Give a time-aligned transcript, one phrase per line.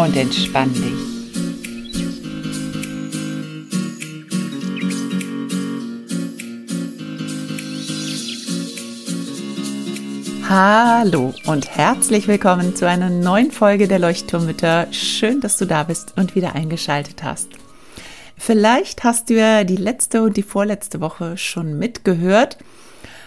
[0.00, 1.10] und entspann dich.
[10.48, 14.86] Hallo und herzlich willkommen zu einer neuen Folge der Leuchtturmmütter.
[14.90, 17.50] Schön, dass du da bist und wieder eingeschaltet hast.
[18.38, 22.56] Vielleicht hast du ja die letzte und die vorletzte Woche schon mitgehört.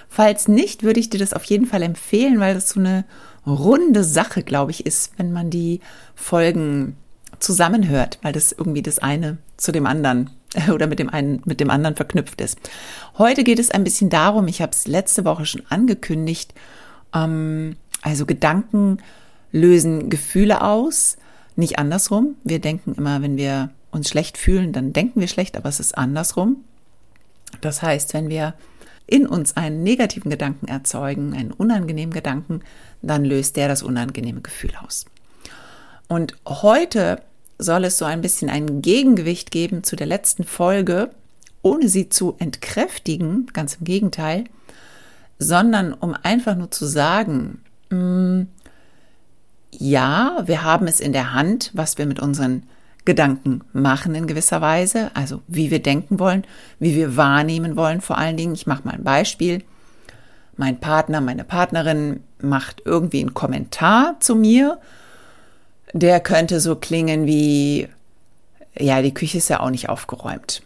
[0.10, 3.05] Falls nicht, würde ich dir das auf jeden Fall empfehlen, weil das so eine
[3.46, 5.82] runde Sache, glaube ich, ist, wenn man die
[6.16, 6.96] Folgen
[7.40, 10.30] zusammenhört, weil das irgendwie das eine zu dem anderen
[10.74, 12.58] oder mit dem einen mit dem anderen verknüpft ist.
[13.18, 16.54] Heute geht es ein bisschen darum, ich habe es letzte Woche schon angekündigt,
[17.14, 18.99] ähm, also Gedanken
[19.52, 21.18] lösen Gefühle aus,
[21.55, 22.36] nicht andersrum.
[22.44, 25.98] Wir denken immer, wenn wir uns schlecht fühlen, dann denken wir schlecht, aber es ist
[25.98, 26.58] andersrum.
[27.62, 28.55] Das heißt, wenn wir
[29.05, 32.62] in uns einen negativen Gedanken erzeugen, einen unangenehmen Gedanken,
[33.01, 35.05] dann löst der das unangenehme Gefühl aus.
[36.07, 37.21] Und heute
[37.57, 41.12] soll es so ein bisschen ein Gegengewicht geben zu der letzten Folge,
[41.62, 44.46] ohne sie zu entkräftigen, ganz im Gegenteil,
[45.40, 48.48] sondern um einfach nur zu sagen, mh, mm,
[49.79, 52.63] ja, wir haben es in der Hand, was wir mit unseren
[53.05, 56.46] Gedanken machen in gewisser Weise, also wie wir denken wollen,
[56.79, 58.54] wie wir wahrnehmen wollen vor allen Dingen.
[58.54, 59.63] Ich mache mal ein Beispiel.
[60.55, 64.79] Mein Partner, meine Partnerin macht irgendwie einen Kommentar zu mir.
[65.94, 67.90] Der könnte so klingen wie,
[68.78, 70.64] ja, die Küche ist ja auch nicht aufgeräumt.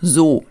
[0.00, 0.44] So,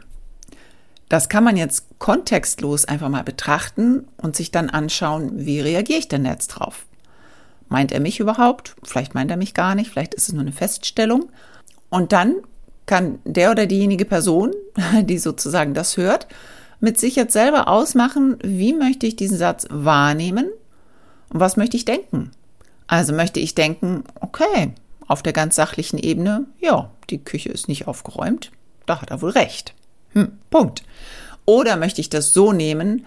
[1.09, 6.07] das kann man jetzt kontextlos einfach mal betrachten und sich dann anschauen, wie reagiere ich
[6.07, 6.85] denn jetzt drauf?
[7.67, 8.75] Meint er mich überhaupt?
[8.83, 11.29] Vielleicht meint er mich gar nicht, vielleicht ist es nur eine Feststellung.
[11.89, 12.35] Und dann
[12.85, 14.53] kann der oder diejenige Person,
[15.01, 16.27] die sozusagen das hört,
[16.79, 20.49] mit sich jetzt selber ausmachen, wie möchte ich diesen Satz wahrnehmen
[21.29, 22.31] und was möchte ich denken.
[22.87, 24.73] Also möchte ich denken, okay,
[25.07, 28.51] auf der ganz sachlichen Ebene, ja, die Küche ist nicht aufgeräumt,
[28.85, 29.73] da hat er wohl recht.
[30.13, 30.83] Hm, Punkt.
[31.45, 33.05] Oder möchte ich das so nehmen,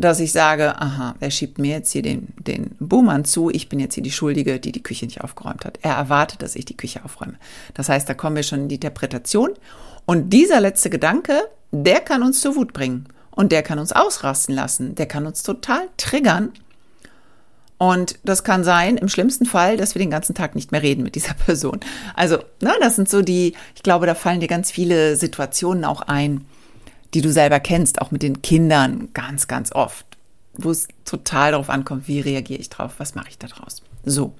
[0.00, 3.80] dass ich sage, aha, er schiebt mir jetzt hier den, den Buhmann zu, ich bin
[3.80, 5.78] jetzt hier die Schuldige, die die Küche nicht aufgeräumt hat.
[5.82, 7.34] Er erwartet, dass ich die Küche aufräume.
[7.74, 9.50] Das heißt, da kommen wir schon in die Interpretation.
[10.06, 11.40] Und dieser letzte Gedanke,
[11.70, 13.06] der kann uns zur Wut bringen.
[13.30, 14.94] Und der kann uns ausrasten lassen.
[14.96, 16.52] Der kann uns total triggern.
[17.78, 21.02] Und das kann sein, im schlimmsten Fall, dass wir den ganzen Tag nicht mehr reden
[21.02, 21.80] mit dieser Person.
[22.14, 26.02] Also, ne, das sind so die, ich glaube, da fallen dir ganz viele Situationen auch
[26.02, 26.44] ein,
[27.14, 30.06] die du selber kennst, auch mit den Kindern ganz, ganz oft,
[30.54, 33.82] wo es total darauf ankommt, wie reagiere ich drauf, was mache ich da draus.
[34.04, 34.34] So,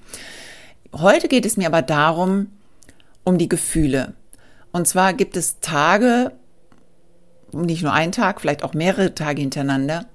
[0.92, 2.48] heute geht es mir aber darum,
[3.24, 4.14] um die Gefühle.
[4.72, 6.32] Und zwar gibt es Tage,
[7.52, 10.06] nicht nur einen Tag, vielleicht auch mehrere Tage hintereinander,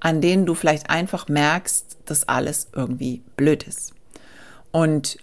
[0.00, 3.94] an denen du vielleicht einfach merkst, dass alles irgendwie blöd ist.
[4.70, 5.18] Und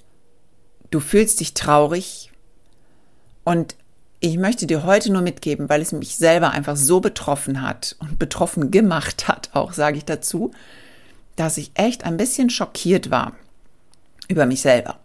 [0.91, 2.31] du fühlst dich traurig
[3.43, 3.75] und
[4.25, 8.18] ich möchte dir heute nur mitgeben, weil es mich selber einfach so betroffen hat und
[8.18, 10.52] betroffen gemacht hat, auch sage ich dazu,
[11.36, 13.34] dass ich echt ein bisschen schockiert war
[14.28, 14.97] über mich selber,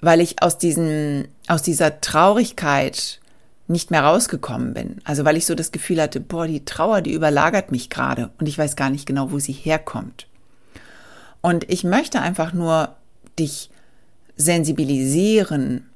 [0.00, 3.20] weil ich aus diesen, aus dieser Traurigkeit
[3.66, 5.00] nicht mehr rausgekommen bin.
[5.02, 8.46] Also weil ich so das Gefühl hatte, boah, die Trauer, die überlagert mich gerade und
[8.46, 10.28] ich weiß gar nicht genau, wo sie herkommt.
[11.40, 12.94] Und ich möchte einfach nur
[13.40, 13.70] dich
[14.36, 15.88] sensibilisieren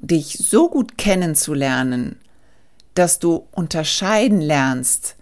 [0.00, 2.16] dich so gut kennenzulernen,
[2.94, 5.16] dass du unterscheiden lernst,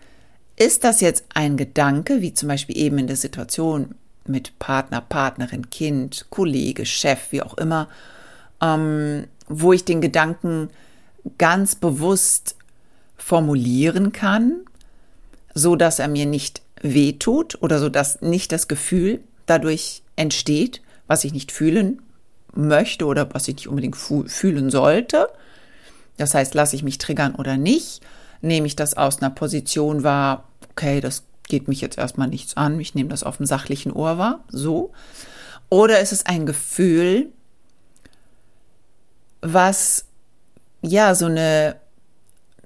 [0.57, 3.95] ist das jetzt ein Gedanke, wie zum Beispiel eben in der Situation
[4.27, 7.89] mit Partner, Partnerin, Kind, Kollege, Chef, wie auch immer,
[8.63, 10.71] ähm, wo ich den Gedanken
[11.39, 12.57] ganz bewusst
[13.17, 14.61] formulieren kann,
[15.55, 21.25] so dass er mir nicht wehtut oder so dass nicht das Gefühl dadurch entsteht, was
[21.25, 22.01] ich nicht fühlen
[22.57, 25.29] möchte oder was ich nicht unbedingt fühlen sollte.
[26.17, 28.01] Das heißt, lasse ich mich triggern oder nicht?
[28.41, 32.79] Nehme ich das aus einer Position wahr, okay, das geht mich jetzt erstmal nichts an,
[32.81, 34.93] ich nehme das auf dem sachlichen Ohr wahr, so.
[35.71, 37.29] Oder ist es ein Gefühl,
[39.41, 40.07] was
[40.83, 41.77] ja so eine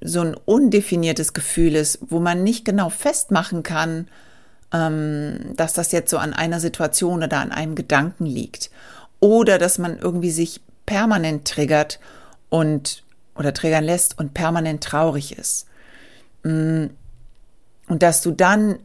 [0.00, 4.08] so ein undefiniertes Gefühl ist, wo man nicht genau festmachen kann,
[4.72, 8.70] ähm, dass das jetzt so an einer Situation oder an einem Gedanken liegt.
[9.20, 11.98] Oder dass man irgendwie sich permanent triggert
[12.48, 13.02] und
[13.34, 15.66] oder triggern lässt und permanent traurig ist.
[16.42, 16.86] Mm,
[17.88, 18.78] und dass du dann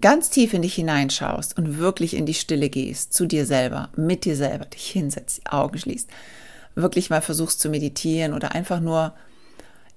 [0.00, 4.24] ganz tief in dich hineinschaust und wirklich in die Stille gehst, zu dir selber, mit
[4.24, 6.10] dir selber, dich hinsetzt, die Augen schließt,
[6.74, 9.14] wirklich mal versuchst zu meditieren oder einfach nur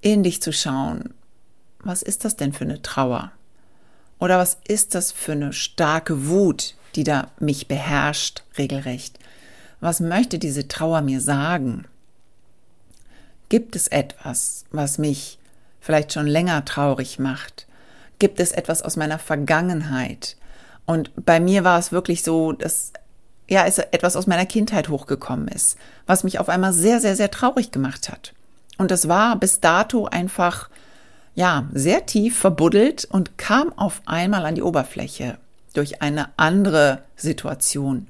[0.02, 1.14] in dich zu schauen.
[1.82, 3.32] Was ist das denn für eine Trauer?
[4.20, 9.18] Oder was ist das für eine starke Wut, die da mich beherrscht, regelrecht?
[9.80, 11.86] Was möchte diese Trauer mir sagen?
[13.48, 15.40] Gibt es etwas, was mich
[15.80, 17.66] vielleicht schon länger traurig macht?
[18.20, 20.36] Gibt es etwas aus meiner Vergangenheit?
[20.86, 22.92] Und bei mir war es wirklich so, dass
[23.48, 27.32] ja, es etwas aus meiner Kindheit hochgekommen ist, was mich auf einmal sehr, sehr, sehr
[27.32, 28.34] traurig gemacht hat.
[28.78, 30.70] Und das war bis dato einfach
[31.36, 35.38] ja, sehr tief verbuddelt und kam auf einmal an die Oberfläche
[35.74, 38.08] durch eine andere Situation.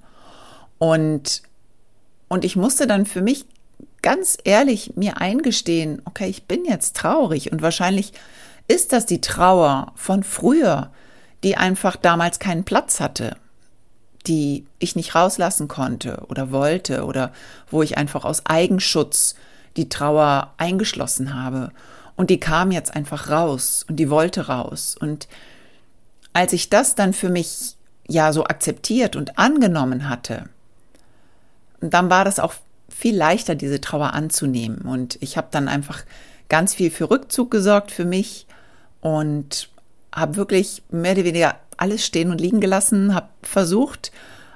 [0.78, 1.44] Und,
[2.28, 3.46] und ich musste dann für mich
[4.02, 8.14] ganz ehrlich mir eingestehen, okay, ich bin jetzt traurig und wahrscheinlich
[8.68, 10.92] ist das die Trauer von früher,
[11.44, 13.36] die einfach damals keinen Platz hatte,
[14.28, 17.32] die ich nicht rauslassen konnte oder wollte oder
[17.70, 19.36] wo ich einfach aus Eigenschutz
[19.78, 21.72] die Trauer eingeschlossen habe.
[22.20, 24.98] Und die kam jetzt einfach raus und die wollte raus.
[25.00, 25.30] Und
[26.34, 27.78] als ich das dann für mich
[28.10, 30.50] ja so akzeptiert und angenommen hatte,
[31.80, 32.54] dann war das auch
[32.90, 34.82] viel leichter, diese Trauer anzunehmen.
[34.82, 36.04] Und ich habe dann einfach
[36.50, 38.48] ganz viel für Rückzug gesorgt für mich
[39.00, 39.70] und
[40.14, 44.12] habe wirklich mehr oder weniger alles stehen und liegen gelassen, habe versucht,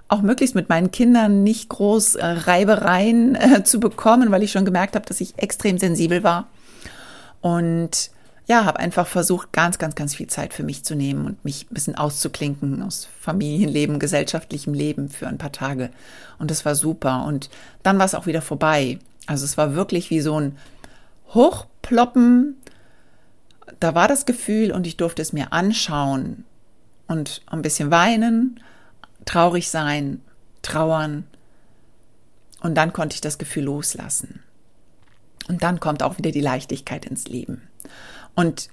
[0.09, 4.66] auch möglichst mit meinen Kindern nicht groß äh, Reibereien äh, zu bekommen, weil ich schon
[4.66, 6.50] gemerkt habe, dass ich extrem sensibel war.
[7.44, 8.10] Und
[8.48, 11.66] ja, habe einfach versucht, ganz, ganz, ganz viel Zeit für mich zu nehmen und mich
[11.69, 15.90] ein bisschen auszuklinken aus Familienleben, gesellschaftlichem Leben für ein paar Tage.
[16.40, 17.25] Und das war super.
[17.25, 17.50] Und
[17.84, 18.98] dann war es auch wieder vorbei.
[19.28, 20.57] Also es war wirklich wie so ein
[21.34, 22.56] Hochploppen.
[23.81, 26.45] Da war das Gefühl und ich durfte es mir anschauen
[27.07, 28.62] und ein bisschen weinen,
[29.25, 30.22] traurig sein,
[30.62, 31.25] trauern.
[32.62, 34.42] Und dann konnte ich das Gefühl loslassen.
[35.48, 37.62] Und dann kommt auch wieder die Leichtigkeit ins Leben.
[38.36, 38.69] Und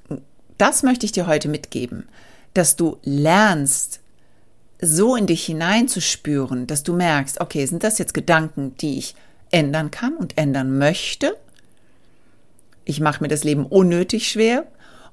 [0.58, 2.08] das möchte ich dir heute mitgeben,
[2.54, 4.00] dass du lernst,
[4.82, 9.14] so in dich hineinzuspüren, dass du merkst, okay, sind das jetzt Gedanken, die ich
[9.50, 11.36] ändern kann und ändern möchte?
[12.84, 14.66] Ich mache mir das Leben unnötig schwer.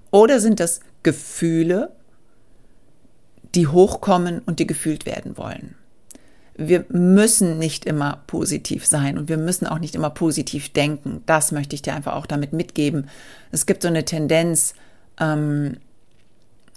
[0.10, 1.92] Oder sind das Gefühle,
[3.56, 5.76] die hochkommen und die gefühlt werden wollen?
[6.58, 11.22] Wir müssen nicht immer positiv sein und wir müssen auch nicht immer positiv denken.
[11.26, 13.10] Das möchte ich dir einfach auch damit mitgeben.
[13.52, 14.74] Es gibt so eine Tendenz,
[15.20, 15.78] ähm,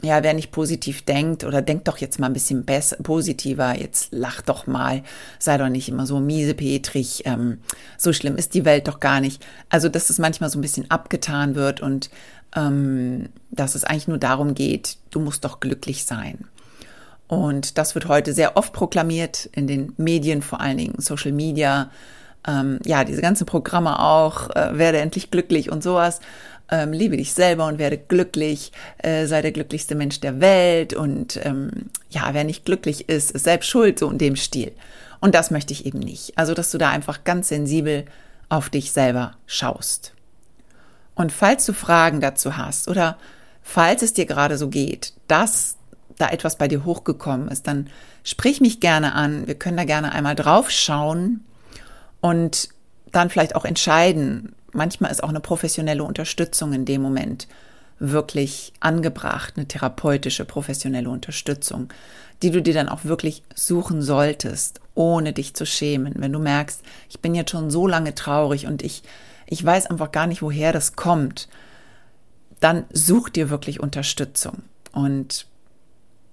[0.03, 4.09] ja, wer nicht positiv denkt oder denkt doch jetzt mal ein bisschen besser, positiver, jetzt
[4.13, 5.03] lach doch mal,
[5.39, 7.59] sei doch nicht immer so miesepetrig, ähm,
[7.99, 9.45] so schlimm ist die Welt doch gar nicht.
[9.69, 12.11] Also, dass es manchmal so ein bisschen abgetan wird und
[12.57, 16.47] ähm, dass es eigentlich nur darum geht, du musst doch glücklich sein.
[17.31, 21.89] Und das wird heute sehr oft proklamiert in den Medien, vor allen Dingen Social Media.
[22.45, 26.19] Ähm, ja, diese ganzen Programme auch, äh, werde endlich glücklich und sowas.
[26.73, 31.39] Ähm, liebe dich selber und werde glücklich, äh, sei der glücklichste Mensch der Welt und
[31.45, 31.71] ähm,
[32.11, 34.73] ja, wer nicht glücklich ist, ist selbst schuld, so in dem Stil.
[35.21, 36.37] Und das möchte ich eben nicht.
[36.37, 38.07] Also, dass du da einfach ganz sensibel
[38.49, 40.15] auf dich selber schaust.
[41.15, 43.19] Und falls du Fragen dazu hast oder
[43.63, 45.77] falls es dir gerade so geht, dass
[46.21, 47.89] da etwas bei dir hochgekommen ist, dann
[48.25, 49.47] sprich mich gerne an.
[49.47, 51.45] Wir können da gerne einmal drauf schauen
[52.21, 52.69] und
[53.13, 54.55] dann vielleicht auch entscheiden.
[54.73, 57.49] Manchmal ist auch eine professionelle Unterstützung in dem Moment
[57.99, 61.93] wirklich angebracht, eine therapeutische, professionelle Unterstützung,
[62.43, 66.15] die du dir dann auch wirklich suchen solltest, ohne dich zu schämen.
[66.17, 69.03] Wenn du merkst, ich bin jetzt schon so lange traurig und ich,
[69.47, 71.49] ich weiß einfach gar nicht, woher das kommt,
[72.61, 74.63] dann such dir wirklich Unterstützung.
[74.93, 75.47] Und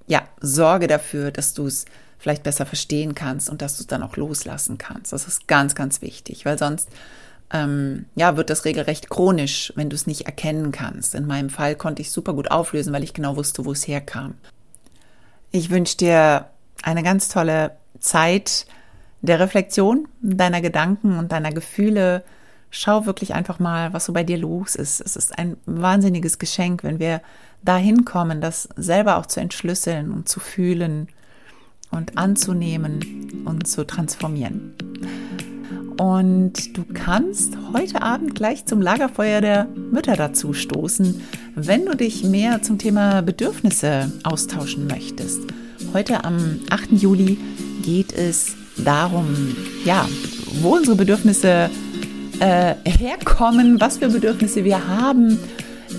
[0.08, 1.86] ja, sorge dafür, dass du es
[2.18, 5.14] vielleicht besser verstehen kannst und dass du es dann auch loslassen kannst.
[5.14, 6.90] Das ist ganz, ganz wichtig, weil sonst
[7.54, 11.16] ähm, ja, wird das regelrecht chronisch, wenn du es nicht erkennen kannst.
[11.16, 14.36] In meinem Fall konnte ich super gut auflösen, weil ich genau wusste, wo es herkam.
[15.52, 16.48] Ich wünsche dir
[16.84, 18.66] eine ganz tolle Zeit
[19.22, 22.24] der Reflexion deiner Gedanken und deiner Gefühle.
[22.70, 25.00] Schau wirklich einfach mal, was so bei dir los ist.
[25.02, 27.22] Es ist ein wahnsinniges Geschenk, wenn wir
[27.64, 31.08] dahin kommen, das selber auch zu entschlüsseln und zu fühlen
[31.92, 34.74] und anzunehmen und zu transformieren.
[35.98, 41.22] Und du kannst heute Abend gleich zum Lagerfeuer der Mütter dazu stoßen,
[41.56, 45.42] wenn du dich mehr zum Thema Bedürfnisse austauschen möchtest.
[45.94, 46.92] Heute am 8.
[46.92, 47.40] Juli
[47.82, 49.56] geht es darum,
[49.86, 50.08] ja,
[50.62, 51.72] wo unsere Bedürfnisse
[52.40, 55.40] äh, herkommen, was für Bedürfnisse wir haben,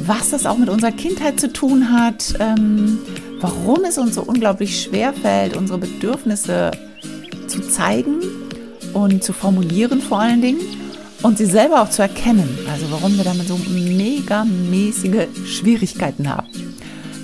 [0.04, 2.98] was das auch mit unserer Kindheit zu tun hat, ähm,
[3.40, 6.70] warum es uns so unglaublich schwer fällt, unsere Bedürfnisse
[7.46, 8.20] zu zeigen
[8.92, 10.60] und zu formulieren vor allen Dingen
[11.22, 12.58] und sie selber auch zu erkennen.
[12.70, 16.48] Also warum wir damit so megamäßige Schwierigkeiten haben.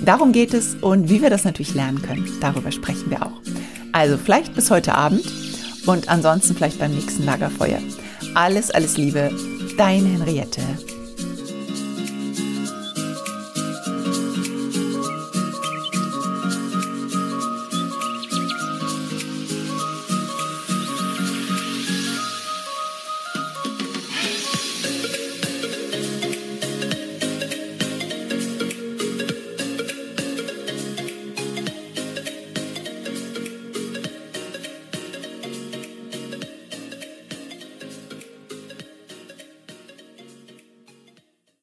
[0.04, 2.28] Darum geht es und wie wir das natürlich lernen können.
[2.40, 3.40] Darüber sprechen wir auch.
[3.92, 5.24] Also vielleicht bis heute Abend
[5.86, 7.78] und ansonsten vielleicht beim nächsten Lagerfeuer.
[8.34, 9.30] Alles, alles Liebe,
[9.76, 10.60] deine Henriette.